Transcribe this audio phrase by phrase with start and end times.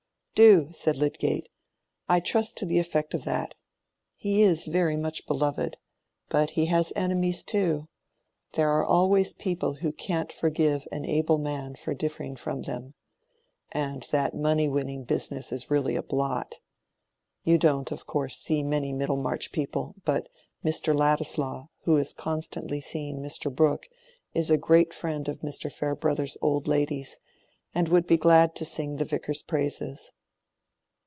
[0.33, 1.49] "Do," said Lydgate;
[2.09, 3.53] "I trust to the effect of that.
[4.15, 5.77] He is very much beloved,
[6.29, 7.89] but he has his enemies too:
[8.53, 12.95] there are always people who can't forgive an able man for differing from them.
[13.71, 16.55] And that money winning business is really a blot.
[17.43, 20.27] You don't, of course, see many Middlemarch people: but
[20.65, 20.97] Mr.
[20.97, 23.53] Ladislaw, who is constantly seeing Mr.
[23.55, 23.89] Brooke,
[24.33, 25.71] is a great friend of Mr.
[25.71, 27.19] Farebrother's old ladies,
[27.75, 30.11] and would be glad to sing the Vicar's praises.